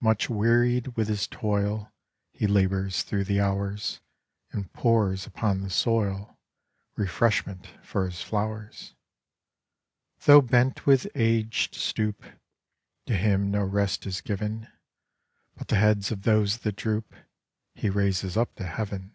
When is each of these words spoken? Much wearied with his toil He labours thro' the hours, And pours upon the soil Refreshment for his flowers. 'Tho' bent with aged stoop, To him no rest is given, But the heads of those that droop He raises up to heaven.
Much 0.00 0.30
wearied 0.30 0.96
with 0.96 1.06
his 1.06 1.26
toil 1.26 1.92
He 2.32 2.46
labours 2.46 3.02
thro' 3.02 3.22
the 3.22 3.42
hours, 3.42 4.00
And 4.50 4.72
pours 4.72 5.26
upon 5.26 5.60
the 5.60 5.68
soil 5.68 6.38
Refreshment 6.96 7.66
for 7.82 8.06
his 8.06 8.22
flowers. 8.22 8.94
'Tho' 10.20 10.40
bent 10.40 10.86
with 10.86 11.06
aged 11.14 11.74
stoop, 11.74 12.24
To 13.04 13.14
him 13.14 13.50
no 13.50 13.64
rest 13.64 14.06
is 14.06 14.22
given, 14.22 14.66
But 15.56 15.68
the 15.68 15.76
heads 15.76 16.10
of 16.10 16.22
those 16.22 16.56
that 16.60 16.76
droop 16.76 17.12
He 17.74 17.90
raises 17.90 18.34
up 18.34 18.54
to 18.54 18.64
heaven. 18.66 19.12